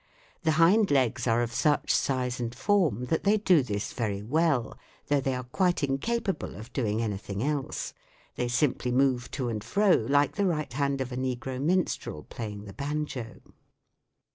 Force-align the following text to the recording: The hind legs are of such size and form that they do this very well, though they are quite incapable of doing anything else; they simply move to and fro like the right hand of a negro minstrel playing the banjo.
The 0.41 0.53
hind 0.57 0.89
legs 0.89 1.27
are 1.27 1.43
of 1.43 1.53
such 1.53 1.93
size 1.93 2.39
and 2.39 2.55
form 2.55 3.05
that 3.05 3.23
they 3.23 3.37
do 3.37 3.61
this 3.61 3.93
very 3.93 4.23
well, 4.23 4.75
though 5.09 5.21
they 5.21 5.35
are 5.35 5.43
quite 5.43 5.83
incapable 5.83 6.55
of 6.55 6.73
doing 6.73 7.03
anything 7.03 7.43
else; 7.43 7.93
they 8.33 8.47
simply 8.47 8.91
move 8.91 9.29
to 9.29 9.47
and 9.47 9.63
fro 9.63 9.91
like 9.91 10.37
the 10.37 10.47
right 10.47 10.73
hand 10.73 11.01
of 11.01 11.11
a 11.11 11.17
negro 11.17 11.61
minstrel 11.61 12.23
playing 12.23 12.65
the 12.65 12.73
banjo. 12.73 13.41